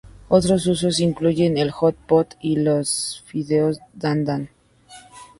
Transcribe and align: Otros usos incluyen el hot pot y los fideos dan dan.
Otros 0.29 0.65
usos 0.65 0.99
incluyen 0.99 1.59
el 1.59 1.69
hot 1.69 1.95
pot 2.07 2.33
y 2.41 2.55
los 2.55 3.21
fideos 3.27 3.75
dan 3.93 4.25
dan. 4.25 4.49